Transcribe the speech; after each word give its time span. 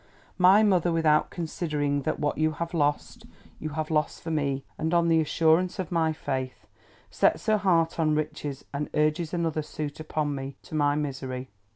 My 0.39 0.63
mother: 0.63 0.91
without 0.91 1.29
considering 1.29 2.01
that 2.09 2.19
what 2.19 2.39
you 2.39 2.53
have 2.53 2.73
lost, 2.73 3.27
you 3.59 3.69
have 3.77 3.91
lost 3.91 4.23
for 4.23 4.31
me, 4.31 4.63
and 4.75 4.95
on 4.95 5.09
the 5.09 5.21
assurance 5.21 5.77
of 5.77 5.91
my 5.91 6.11
faith: 6.11 6.65
sets 7.11 7.45
her 7.45 7.57
heart 7.59 7.99
on 7.99 8.15
riches, 8.15 8.65
and 8.73 8.89
urges 8.95 9.31
another 9.31 9.61
suit 9.61 9.99
upon 9.99 10.33
me, 10.33 10.55
to 10.63 10.73
my 10.73 10.95
misery. 10.95 11.49